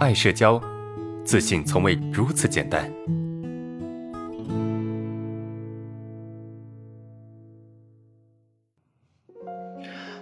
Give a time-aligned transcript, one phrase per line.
[0.00, 0.58] 爱社交，
[1.24, 2.90] 自信从未如此简单。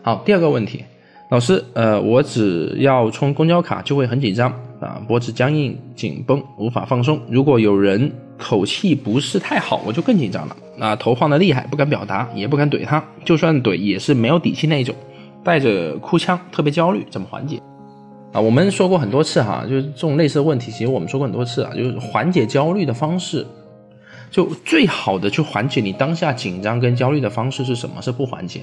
[0.02, 0.84] 好，第二个问题，
[1.30, 4.50] 老师，呃，我只要充公交卡就会很紧张
[4.80, 7.20] 啊，脖子僵硬、紧绷，无法放松。
[7.30, 14.92] 如果有人口气不是太好，我就更紧张了啊，头晃得厉害，不敢表达，也不敢怼他，就算怼也是没有底气那一种，
[15.44, 17.62] 带着哭腔，特别焦虑，怎么缓解？
[18.32, 23.46] 啊，我们说过很多次哈，就是这种类似的问题，其实我们说过很多次啊，就是缓解焦虑的方式，
[24.30, 28.02] 就最好的去缓解你当下紧张跟焦虑的方式是什么？
[28.02, 28.60] 是不缓解。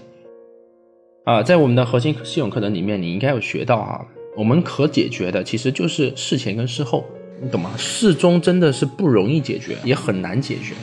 [1.24, 4.05] 啊，在我们的核心系统课程里面，你应该有学到啊，
[4.38, 7.04] 我们可解决的其实就是事前跟事后，
[7.41, 7.72] 你懂吗？
[7.76, 10.76] 事中真的是不容易解决，也很难解决，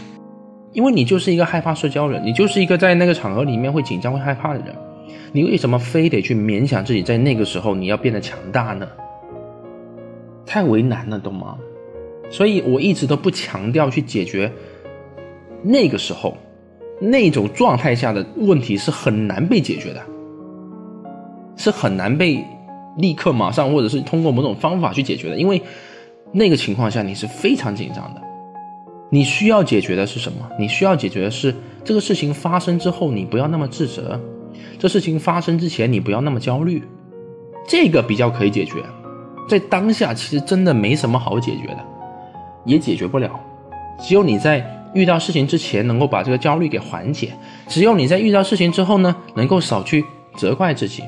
[0.73, 4.75] 因为你就是一个害怕社交人，你就是一个在那个场合里面会紧张会害怕的人。
[5.33, 8.89] 你为什么非得去勉强自己在那个时候你要变得强大呢？
[10.45, 11.57] 太为难了，懂吗？
[12.31, 14.51] 所以我一直都不强调去解决
[15.63, 16.37] 那个时候
[17.01, 20.03] 那种状态下的问题是很难被解决的，
[21.57, 22.45] 是很难被
[22.99, 25.63] 立刻马上或者是通过某种方法去解决的，因为
[26.33, 28.21] 那个情况下你是非常紧张的。
[29.11, 30.49] 你需要解决的是什么？
[30.59, 34.19] 你需要解决的是这个事情发生之后你不要那么自责。
[34.79, 36.83] 这事情发生之前，你不要那么焦虑，
[37.67, 38.83] 这个比较可以解决。
[39.49, 41.79] 在当下，其实真的没什么好解决的，
[42.65, 43.39] 也解决不了。
[43.99, 47.29] 只有你在遇到事情之前，能够把这个焦虑给缓解；
[47.69, 50.05] 只有你在遇到事情之后呢，能够少去
[50.37, 51.03] 责怪自己，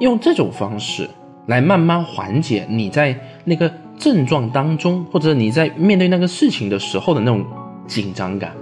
[0.00, 1.08] 用这种方式
[1.46, 7.44] 来慢慢缓解你在那个症状当中，或者你在面对那个事情的时候的那种
[7.86, 8.52] 紧张感，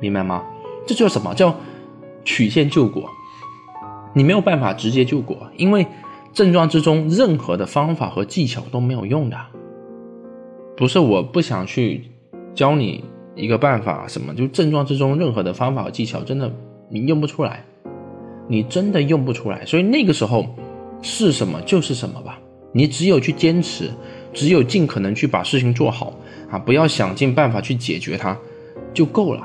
[0.00, 0.42] 明白吗？
[0.86, 1.54] 这叫什么叫
[2.24, 3.08] 曲线救国？
[4.14, 5.86] 你没有办法直接救国，因为
[6.32, 9.36] 症状之中任何的方法和技巧都没有用的。
[10.76, 12.02] 不是我不想去
[12.54, 13.04] 教你
[13.36, 16.52] 一个办法，什么就症状之中任何的方法和技巧，真的
[16.88, 17.64] 你用不出来，
[18.48, 19.64] 你真的用不出来。
[19.66, 20.46] 所以那个时候
[21.02, 22.38] 是什么就是什么吧，
[22.72, 23.90] 你只有去坚持，
[24.32, 26.12] 只有尽可能去把事情做好
[26.50, 28.36] 啊，不要想尽办法去解决它
[28.92, 29.42] 就够了。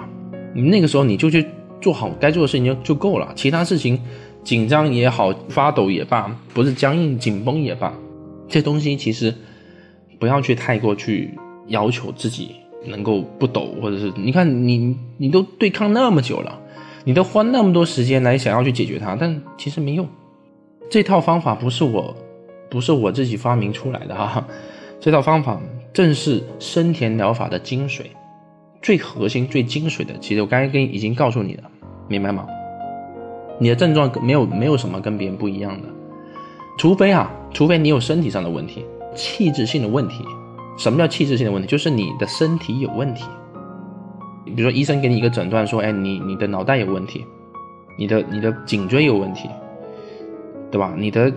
[0.53, 1.45] 你那个时候你就去
[1.81, 3.99] 做好该做的事情就就够了，其他事情。
[4.41, 7.93] 紧张也好，发抖也罢，不是僵硬紧绷也罢，
[8.47, 9.35] 这东西其实
[10.17, 16.57] 不要去太过去要求自己能够不抖，或者是你看你你都对抗那么久了，
[17.03, 20.07] 你都花那么多时间来想要去解决它，但其实没用。
[20.89, 22.15] 这套方法不是我，
[22.69, 24.47] 不是我自己发明出来的哈，
[25.01, 25.61] 这套方法
[25.93, 28.03] 正是生田疗法的精髓，
[28.81, 30.17] 最核心、最精髓的。
[30.19, 31.63] 其实我刚才跟已经告诉你了，
[32.07, 32.47] 明白吗？
[33.59, 35.87] 你的症状没有没有什么跟别人不一样的，
[36.77, 40.23] 除非啊，除非你有身体上的问题，气质性的问题。
[40.77, 41.67] 什么叫气质性的问题？
[41.67, 43.25] 就是你的身体有问题。
[44.45, 47.25] 比如说医生给你一个诊断说，哎，你你的脑袋有问题，
[47.97, 49.49] 你的你的颈椎有问题，
[50.71, 50.95] 对吧？
[50.97, 51.29] 你的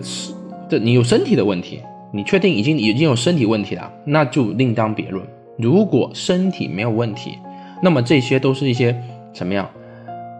[0.69, 1.81] 这你有身体的问题，
[2.13, 5.21] 你确定已经已经有身体问题了，那就另当别论。
[5.57, 7.37] 如果身体没有问题，
[7.81, 8.95] 那么这些都是一些
[9.33, 9.69] 什么样？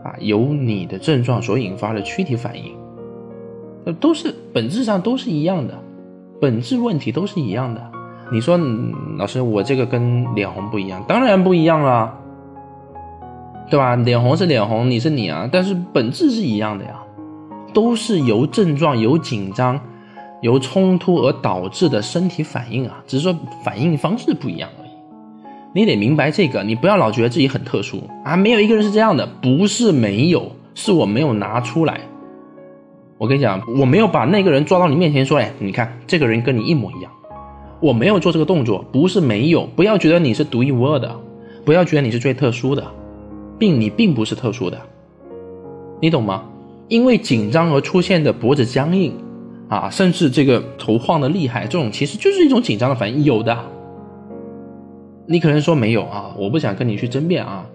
[0.03, 2.73] 啊，由你的症状所引发的躯体反应，
[3.85, 5.73] 那，都是本质上都是一样的，
[6.41, 7.81] 本质问题都是一样的。
[8.31, 8.59] 你说，
[9.17, 12.13] 老师，我这个跟脸红不一样，当然不一样了，
[13.69, 13.95] 对吧？
[13.95, 16.99] 脸红是脸红，你是你啊，但是本质是一样的呀，
[17.73, 19.79] 都是由症状、由紧张、
[20.41, 24.69] 由冲突而导致的身体反应啊，只是说反应方式不一样。
[25.75, 28.35] 你得明白这个，你不要老觉得自己很特殊啊！
[28.35, 32.01] 没有一个人是这样的，不是没有，是我没有拿出来。
[33.17, 37.11] 我跟你讲，我没有把那个人抓到你面前说：“哎，你看这个人跟你一模一样。”
[37.81, 39.65] 我没有做这个动作，不是没有。
[39.75, 41.13] 不要觉得你是独一无二的，
[41.65, 42.85] 不要觉得你是最特殊的，
[43.57, 44.79] 并你并不是特殊的，
[45.99, 46.43] 你懂吗？
[46.87, 49.13] 因为紧张而出现的脖子僵硬
[49.69, 53.57] 啊，甚至这个头晃的厉害，这种其实就是一种紧张的反应，有的。
[55.25, 57.65] 你可能说没有啊，我不想跟你去争辩啊，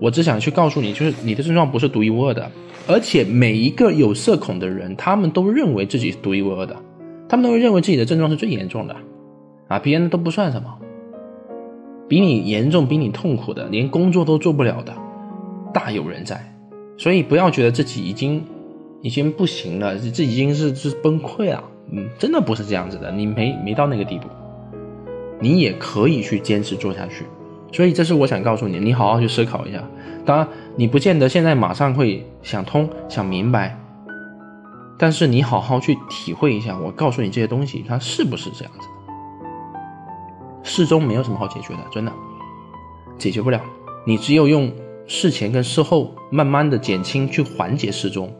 [0.00, 2.50] 我只想去告诉你，就是你的症状不是独一无二的，
[2.88, 6.76] 而且每一个有社恐的人，他们都认为自己是独一无二的，
[7.28, 8.96] 他们都会认为自己的症状是最严重的，
[9.68, 10.78] 啊，别人都不算什么，
[12.08, 14.92] 比你严重、比你痛苦的，连工作都做不了的，
[15.72, 16.52] 大有人在，
[16.98, 18.44] 所以不要觉得自己已经
[19.02, 21.62] 已经不行了，这已经是是崩溃了，
[21.92, 24.26] 嗯，真的不是这样子的，你没没到那个地步。
[25.46, 27.24] 你也可以去坚持做下去，
[27.70, 29.80] 所以这是我想告诉你，你好好去思考一下。
[30.24, 33.78] 当然，你不见得现在马上会想通、想明白，
[34.98, 40.64] 但是你好好去体会一下，我告诉你这些东西，它是不是这样子的？
[40.64, 42.12] 事中没有什么好解决的，真的
[43.16, 43.60] 解决不了。
[44.04, 44.72] 你只有用
[45.06, 48.34] 事前跟事后慢慢的减轻去缓解事中，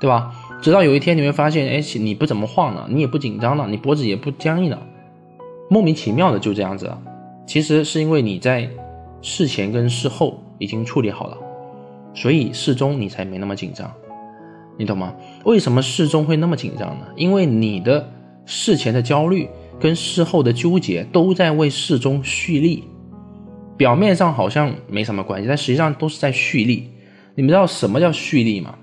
[0.00, 0.32] 对吧？
[0.62, 4.78] 直到有一天你会发现，哎，你不怎么晃了，你也不紧张了，你脖子也不僵硬了，
[5.70, 7.00] 莫名其妙的就这样子了。
[7.46, 8.68] 其实是因为你在
[9.22, 11.38] 事前跟事后已经处理好了，
[12.12, 13.90] 所以事中你才没那么紧张，
[14.76, 15.14] 你懂吗？
[15.44, 17.06] 为什么事中会那么紧张呢？
[17.14, 18.12] 因为你的
[18.44, 22.84] 事前的焦虑跟事后的纠结都在为事中蓄力，
[23.76, 26.90] 表面上好像没什么关系，但实际上都是在蓄力。
[27.36, 28.74] 你们知道什么叫蓄力吗？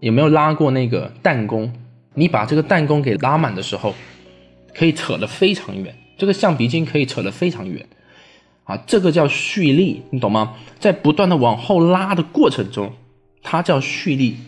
[0.00, 1.72] 有没有拉过那个弹弓？
[2.14, 3.94] 你把这个弹弓给拉满的时候，
[4.74, 5.94] 可以扯得非常远，
[6.24, 7.86] 这个橡皮筋可以扯得非常远，
[8.64, 10.54] 啊，这个叫蓄力，你懂吗？
[10.80, 12.92] 在不断的往后拉的过程中，
[13.42, 14.38] 它叫蓄力，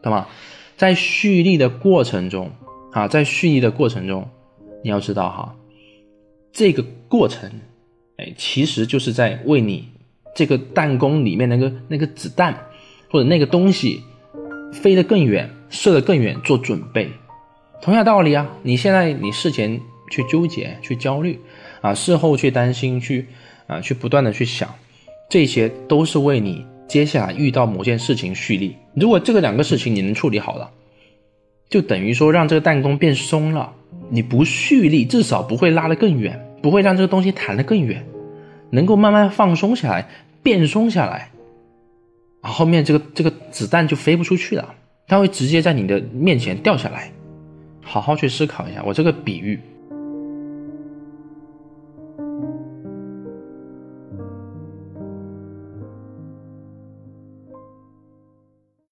[0.00, 0.28] 懂吗？
[0.76, 2.52] 在蓄力的过程中，
[2.92, 4.28] 啊，在蓄力的过程中，
[4.84, 5.56] 你要知道哈，
[6.52, 7.50] 这个过程，
[8.18, 9.88] 哎，其实就是在为你
[10.36, 12.68] 这个弹弓里面那个那个子弹
[13.10, 14.04] 或者那个东西。
[14.72, 17.08] 飞得更远，射得更远，做准备。
[17.80, 21.38] 同样道理啊，你现在你事前去纠结、去焦虑，
[21.80, 23.26] 啊，事后去担心、去
[23.66, 24.74] 啊，去不断的去想，
[25.28, 28.76] 这些都是为你接下来遇到某件事情蓄力。
[28.94, 30.70] 如果这个两个事情你能处理好了，
[31.68, 33.72] 就等于说让这个弹弓变松了。
[34.08, 38.06] 你不蓄力，至少不会拉得更远，不会让这个东西弹得更远，
[38.70, 40.08] 能够慢慢放松下来，
[40.44, 41.30] 变松下来。
[42.40, 44.74] 后面这个这个子弹就飞不出去了，
[45.08, 47.10] 它会直接在你的面前掉下来。
[47.82, 49.58] 好好去思考一下，我这个比喻